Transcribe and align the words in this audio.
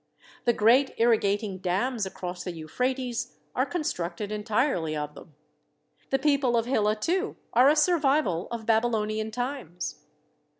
The 0.45 0.53
great 0.53 0.97
irrigat 0.97 1.43
ing 1.43 1.59
dams 1.59 2.07
across 2.07 2.43
the 2.43 2.51
Euphrates 2.53 3.37
are 3.53 3.67
constructed 3.67 4.31
entirely 4.31 4.95
of 4.95 5.13
them. 5.13 5.35
The 6.09 6.17
people 6.17 6.57
of 6.57 6.65
Hillah, 6.65 6.95
too, 6.95 7.35
are 7.53 7.69
a 7.69 7.75
survival 7.75 8.47
of 8.49 8.65
Babylonian 8.65 9.29
times. 9.29 10.01